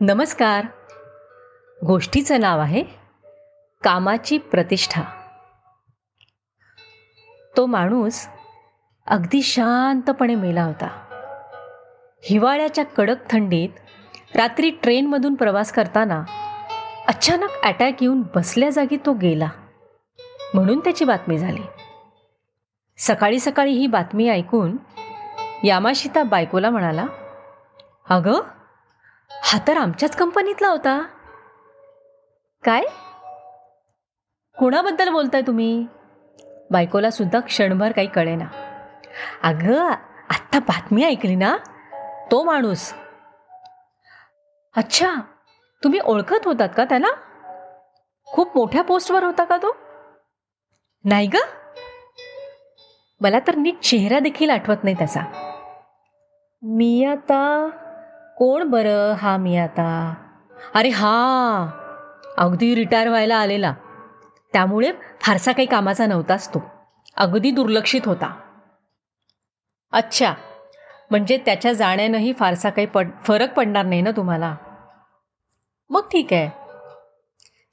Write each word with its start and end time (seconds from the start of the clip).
नमस्कार. 0.00 0.66
गोष्टीचं 1.86 2.40
नाव 2.40 2.60
आहे 2.60 2.82
कामाची 3.82 4.38
प्रतिष्ठा. 4.38 5.02
तो 7.56 7.66
माणूस 7.66 8.26
अगदी 9.06 9.42
शांतपणे 9.42 10.34
मेला 10.34 10.62
होता. 10.62 10.86
हिवाळ्याच्या 12.22 12.84
कडक 12.84 13.30
थंडीत 13.30 13.68
रात्री 14.36 14.70
ट्रेनमधून 14.70 15.34
प्रवास 15.34 15.72
करताना 15.72 16.24
अचानक 17.08 17.48
अटॅक 17.62 18.02
येऊन 18.02 18.22
बसल्या 18.34 18.70
जागी 18.70 18.96
तो 19.06 19.12
गेला. 19.12 19.48
म्हणून 20.54 20.80
त्याची 20.80 21.04
बातमी 21.04 21.38
झाली. 21.38 21.62
सकाळी 22.98 23.38
सकाळी 23.38 23.72
ही 23.72 23.86
बातमी 23.86 24.28
ऐकून 24.28 24.76
यामाशिता 25.64 26.22
बायकोला 26.22 26.70
म्हणाला 26.70 27.06
अगं 28.08 28.40
हा 29.30 29.58
तर 29.68 29.76
आमच्याच 29.76 30.16
कंपनीतला 30.16 30.68
होता. 30.68 31.02
काय? 32.64 32.82
कुणाबद्दल 34.58 35.08
बोलताय 35.08 35.42
तुम्ही? 35.42 35.86
बायकोला 36.70 37.10
सुद्धा 37.10 37.40
क्षणभर 37.40 37.92
काही 37.92 38.06
कळेना. 38.06 38.44
अगं 39.42 39.90
आत्ता 40.30 40.58
बातमी 40.58 41.04
ऐकली 41.04 41.34
ना? 41.34 41.56
तो 42.30 42.44
माणूस. 42.44 42.94
अच्छा 44.76 45.14
तुम्ही 45.84 46.00
ओळखत 46.04 46.44
होतात 46.44 46.68
का 46.76 46.84
त्याला? 46.84 47.08
खूप 48.26 48.56
मोठ्या 48.56 48.82
पोस्टवर 48.82 49.24
होता 49.24 49.44
का 49.44 49.56
तो? 49.56 49.76
नाही 51.04 51.26
ग. 51.26 51.36
मला 53.20 53.38
तर 53.46 53.54
नीट 53.54 53.80
चेहरा 53.80 54.18
देखील 54.18 54.50
आठवत 54.50 54.76
नाही 54.82 54.96
त्याचा. 54.98 55.20
मी 56.62 57.04
आता 57.04 57.68
कोण 58.36 58.70
बरं 58.70 59.12
हा 59.14 59.36
मी 59.36 59.56
आता? 59.56 60.14
अरे 60.74 60.88
हा! 60.88 61.66
अगदी 62.38 62.74
रिटायर 62.74 63.08
व्हायला 63.08 63.36
आलेला. 63.36 63.74
त्यामुळे 64.52 64.92
फारसा 65.20 65.52
काही 65.52 65.66
कामाचा 65.66 66.06
नव्हताच 66.06 66.48
तो. 66.48 66.58
अगदी 67.16 67.50
दुर्लक्षित 67.50 68.00
होता. 68.06 68.34
अच्छा 69.92 70.34
म्हणजे 71.10 71.36
त्याच्या 71.36 71.72
जाण्यानंही 71.72 72.32
फारसा 72.32 72.70
काही 72.70 72.86
पड 72.86 73.08
फरक 73.24 73.52
पडणार 73.52 73.84
नाही 73.84 74.00
ना 74.00 74.10
तुम्हाला? 74.10 74.56
मग 75.90 76.00
ठीक 76.00 76.32
आहे. 76.32 76.50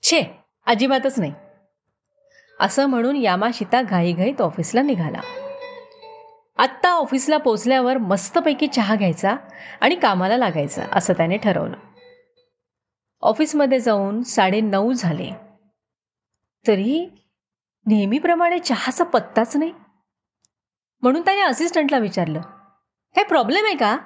छे 0.03 0.23
अजिबातच 0.65 1.19
नाही. 1.19 1.33
असं 2.59 2.85
म्हणून 2.85 3.15
यामाशिता 3.15 3.81
घाईघाईत 3.81 4.41
ऑफिसला 4.41 4.81
निघाला. 4.81 5.19
आत्ता 6.57 6.89
ऑफिसला 6.89 7.37
पोचल्यावर 7.37 7.97
मस्तपैकी 7.97 8.67
चहा 8.67 8.95
घ्यायचा 8.95 9.35
आणि 9.81 9.95
कामाला 9.95 10.37
लागायचा 10.37 10.85
असं 10.91 11.13
त्याने 11.13 11.37
ठरवलं. 11.37 11.77
ऑफिसमध्ये 13.21 13.79
जाऊन 13.79 14.21
साडे 14.21 14.61
नऊ 14.61 14.93
झाले. 14.93 15.29
तरी 16.67 17.09
नेहमीप्रमाणे 17.85 18.59
चहाचा 18.59 19.03
पत्ताच 19.03 19.57
नाही. 19.57 19.73
म्हणून 21.01 21.21
त्याने 21.21 21.41
असिस्टंटला 21.41 21.97
विचारलं 21.97 22.41
काय 23.15 23.23
प्रॉब्लेम 23.23 23.65
आहे 23.65 23.75
का? 23.75 23.97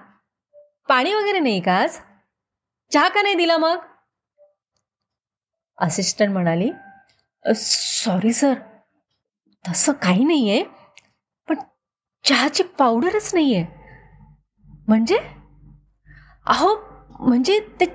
पाणी 0.87 1.13
वगैरे 1.13 1.39
नाही 1.39 1.61
का 1.61 1.73
आज? 1.73 1.99
चहा 2.91 3.07
का 3.09 3.21
नाही 3.21 3.35
दिला 3.35 3.57
मग? 3.57 3.77
असिस्टंट 5.77 6.29
म्हणाली 6.29 6.71
सॉरी 7.55 8.33
सर 8.33 8.53
तसं 9.65 9.91
काही 9.91 10.23
नाही 10.23 10.49
आहे 10.49 10.76
चहाची 12.27 12.63
पावडरच 12.63 13.29
नाही 13.33 13.55
आहे 13.55 13.65
म्हणजे? 14.87 15.17
अहो 16.45 16.75
म्हणजे 17.19 17.59
ते 17.79 17.85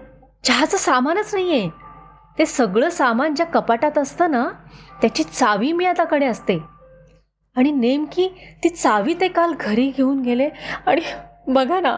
चहाचं 0.44 0.76
सामानच 0.76 1.34
नाही 1.34 1.58
आहे 1.58 1.68
ते 2.38 2.46
सगळं 2.46 2.88
सामान 2.88 3.34
ज्या 3.34 3.46
कपाटात 3.46 3.98
असतं 3.98 4.30
ना 4.30 4.48
त्याची 5.00 5.22
चावी 5.22 5.72
मी 5.72 5.84
आताकडे 5.84 6.26
असते. 6.26 6.58
आणि 7.56 7.70
नेमकी 7.70 8.28
ती 8.64 8.68
चावी 8.68 9.14
ते 9.14 9.28
काल 9.28 9.52
घरी 9.60 9.90
घेऊन 9.90 10.20
गेले 10.22 10.48
आणि 10.86 11.00
बघा 11.48 11.80
ना 11.80 11.96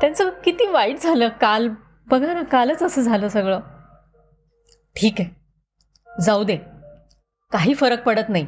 त्यांचं 0.00 0.30
किती 0.44 0.66
वाईट 0.66 0.98
झालं 0.98 1.28
काल. 1.28 1.68
बघा 2.08 2.32
ना 2.34 2.42
कालच 2.42 2.82
असं 2.82 3.02
झालं 3.02 3.28
सगळं. 3.28 3.60
ठीक 4.96 5.20
आहे. 5.20 5.30
जाऊ 6.08 6.44
दे. 6.44 6.56
काही 7.52 7.74
फरक 7.74 8.02
पडत 8.02 8.28
नाही. 8.28 8.46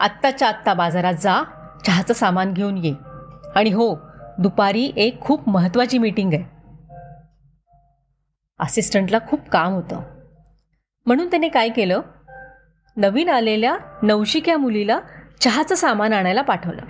आत्ताच्या 0.00 0.48
आत्ता 0.48 0.74
बाजारात 0.74 1.14
जा. 1.14 1.42
चहाचं 1.86 2.14
सामान 2.14 2.52
घेऊन 2.52 2.78
ये. 2.78 2.94
आणि 3.54 3.70
हो 3.70 3.98
दुपारी 4.38 4.92
एक 4.96 5.20
खूप 5.20 5.48
महत्त्वाची 5.48 5.98
मीटिंग 5.98 6.34
आहे. 6.34 6.44
असिस्टंटला 8.58 9.18
खूप 9.28 9.48
काम 9.48 9.72
होतं. 9.72 10.02
म्हणून 11.06 11.30
त्याने 11.30 11.48
काय 11.48 11.68
केलं? 11.68 12.00
नवीन 12.96 13.28
आलेल्या 13.28 13.76
नवशिक्या 14.02 14.58
मुलीला 14.58 15.00
चहाचं 15.40 15.74
सामान 15.74 16.12
आणायला 16.12 16.42
पाठवलं. 16.42 16.82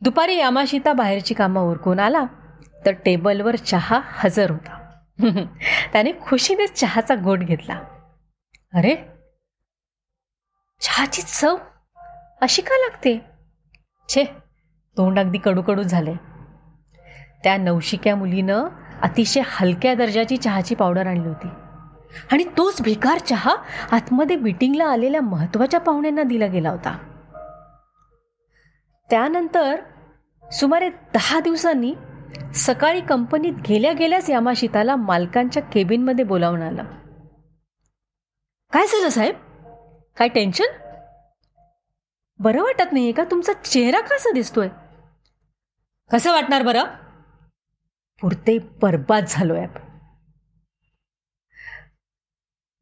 दुपारी 0.00 0.36
यामाशिता 0.36 0.92
बाहेरची 0.92 1.34
कामं 1.34 1.60
उरकून 1.60 2.00
आला 2.00 2.24
तर 2.86 2.90
टेबलवर 2.90 3.56
चहा 3.56 4.00
हजर 4.04 4.50
होता. 4.50 4.90
त्याने 5.92 6.12
खुशीने 6.20 6.66
चहाचा 6.66 7.14
गोट 7.14 7.38
घेतला. 7.38 7.74
अरे 8.74 8.96
चहाची 10.80 11.22
चव 11.22 11.56
अशी 12.40 12.62
का 12.62 12.76
लागते? 12.78 13.20
छे 14.08 14.24
तोंड 14.96 15.18
अगदी 15.18 15.38
कडूकडू 15.38 15.82
झाले 15.82 16.14
त्या 17.44 17.56
नवशिक्या 17.56 18.16
मुलीनं 18.16 18.68
अतिशय 19.02 19.40
हलक्या 19.46 19.94
दर्जाची 19.94 20.36
चहाची 20.36 20.74
पावडर 20.74 21.06
आणली 21.06 21.28
होती. 21.28 21.48
आणि 22.32 22.44
तोच 22.56 22.82
भिकार 22.82 23.18
चहा 23.18 23.54
आतमध्ये 23.90 24.36
मीटिंगला 24.36 24.84
आलेल्या 24.84 25.20
महत्त्वाच्या 25.20 25.80
पाहुण्यांना 25.80 26.22
दिला 26.22 26.46
गेला 26.46 26.70
होता. 26.70 26.98
त्यानंतर 29.10 29.80
सुमारे 30.52 30.88
दहा 30.88 31.40
दिवसांनी 31.40 31.94
सकाळी 32.54 33.00
कंपनीत 33.00 33.52
गेल्या 33.68 33.92
गेल्याच 33.92 34.30
यामाशिताला 34.30 34.96
मालकांच्या 34.96 35.62
केबिनमध्ये 35.62 36.24
बोलावून 36.24 36.62
आलं. 36.62 36.84
काय 38.72 38.86
झालं 38.86 39.08
साहेब? 39.08 39.34
काय 40.16 40.28
टेन्शन 40.28 40.64
बरं 42.40 42.62
वाटत 42.62 42.92
नाहीये 42.92 43.12
का? 43.12 43.24
तुमचा 43.24 43.52
चेहरा 43.52 44.00
कसा 44.00 44.32
दिसतोय? 44.32 44.68
कसं 46.12 46.32
वाटणार 46.32 46.62
बरं? 46.62 46.84
पुरते 48.22 48.58
बरबाद 48.58 49.24
झालोय 49.28 49.66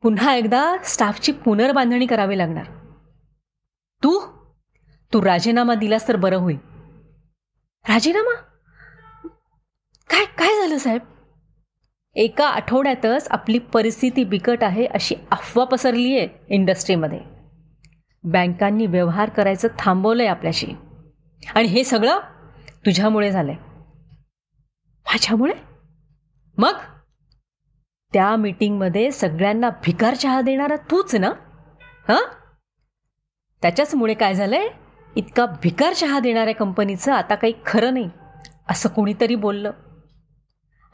पुन्हा 0.02 0.34
एकदा 0.34 0.76
स्टाफची 0.84 1.32
पुनर्बांधणी 1.32 2.06
करावी 2.06 2.38
लागणार. 2.38 2.64
तू? 4.02 4.20
तू 5.12 5.24
राजीनामा 5.24 5.74
दिलास 5.74 6.08
तर 6.08 6.16
बरं 6.16 6.36
होईल. 6.36 6.56
राजीनामा? 7.88 8.34
काय 10.10 10.24
काय 10.24 10.60
झालं 10.60 10.78
साहेब? 10.78 11.00
एका 12.14 12.46
आठवड्यातच 12.46 13.28
आपली 13.30 13.58
परिस्थिती 13.58 14.24
बिकट 14.24 14.64
आहे 14.64 14.86
अशी 14.86 15.14
अफवा 15.30 15.64
पसरली 15.64 16.18
आहे 16.18 16.28
इंडस्ट्रीमध्ये 16.48 17.35
बँकांनी 18.24 18.86
व्यवहार 18.86 19.28
करायचं 19.28 19.68
थांबवलंय 19.78 20.26
आपल्याशी. 20.26 20.66
आणि 21.54 21.68
हे 21.68 21.84
सगळं 21.84 22.18
तुझ्यामुळे 22.68 23.32
झालंय. 23.32 23.54
माझ्यामुळे? 25.06 25.52
मग? 26.58 26.74
त्या 28.12 28.36
मीटिंगमध्ये 28.36 29.10
सगळ्यांना 29.10 29.70
भिकार 29.70 30.14
चहा 30.14 30.40
देणारा 30.40 30.76
तूच 30.76 31.14
ना? 31.14 31.28
हां? 32.08 32.28
त्याच्याचमुळे 33.62 34.14
काय 34.14 34.34
झालंय? 34.34 34.68
इतका 35.16 35.46
भिकार 35.46 35.92
चहा 35.92 36.18
देणाऱ्या 36.18 36.54
कंपनीचं 36.54 37.12
आता 37.12 37.34
काही 37.34 37.52
खरं 37.66 37.94
नाही 37.94 38.10
असं 38.68 38.88
कोणीतरी 38.88 39.34
बोललं. 39.34 39.70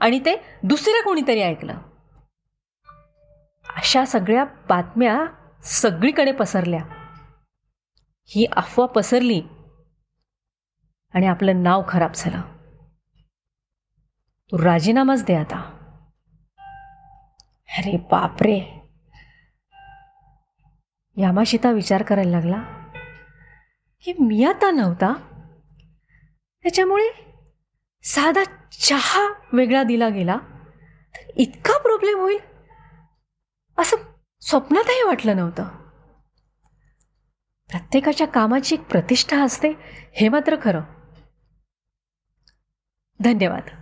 आणि 0.00 0.18
ते 0.18 0.42
दुसऱ्या 0.62 1.02
कोणीतरी 1.02 1.40
ऐकलं. 1.40 1.74
अशा 3.68 4.04
सगळ्या 4.04 4.44
बातम्या 4.44 5.26
सगळीकडे 5.64 6.32
पसरल्या. 6.32 7.01
ही 8.24 8.46
अफवा 8.56 8.86
पसरली 8.86 9.42
आणि 11.14 11.26
आपलं 11.26 11.62
नाव 11.62 11.82
खराब 11.88 12.10
झालं. 12.14 12.40
तू 14.52 14.64
राजीनामाच 14.64 15.24
दे 15.24 15.34
आता. 15.34 15.78
अरे 17.68 17.96
बापरे. 17.96 18.82
यामाशिता 21.16 21.70
विचार 21.70 22.02
करायला 22.02 22.30
लागला 22.30 22.62
की 24.02 24.12
मी 24.12 24.44
आता 24.44 24.70
नव्हता? 24.70 25.14
त्याच्यामुळे 26.62 27.08
साधा 28.02 28.44
चहा 28.72 29.32
वेगळा 29.52 29.82
दिला 29.82 30.08
गेला. 30.08 30.36
तर 31.14 31.30
इतका 31.36 31.78
प्रॉब्लेम 31.82 32.18
होईल? 32.18 32.38
असं 33.78 33.96
स्वप्नातही 34.40 35.02
वाटलं 35.02 35.36
नव्हतं. 35.36 35.81
प्रत्येकाच्या 37.72 38.26
कामाची 38.26 38.74
एक 38.74 38.80
प्रतिष्ठा 38.80 39.44
असते 39.44 39.68
हे 40.12 40.28
मात्र 40.28 40.56
खरं. 40.62 40.80
धन्यवाद. 43.20 43.81